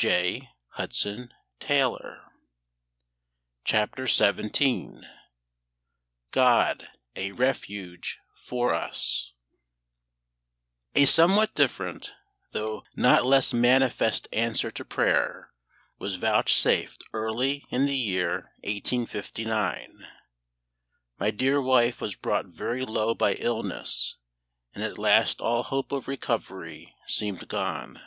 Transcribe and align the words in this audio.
CHAPTER 0.00 1.36
XVII 4.06 4.94
GOD 6.30 6.88
A 7.16 7.32
REFUGE 7.32 8.18
FOR 8.34 8.72
US 8.72 9.32
A 10.94 11.04
SOMEWHAT 11.04 11.54
different 11.54 12.14
though 12.52 12.82
not 12.96 13.26
less 13.26 13.52
manifest 13.52 14.26
answer 14.32 14.70
to 14.70 14.84
prayer 14.86 15.52
was 15.98 16.16
vouchsafed 16.16 17.04
early 17.12 17.66
in 17.68 17.84
the 17.84 17.94
year 17.98 18.52
1859. 18.64 20.06
My 21.18 21.30
dear 21.30 21.60
wife 21.60 22.00
was 22.00 22.14
brought 22.16 22.46
very 22.46 22.86
low 22.86 23.14
by 23.14 23.34
illness, 23.34 24.16
and 24.72 24.82
at 24.82 24.96
last 24.96 25.42
all 25.42 25.62
hope 25.64 25.92
of 25.92 26.08
recovery 26.08 26.96
seemed 27.06 27.46
gone. 27.48 28.00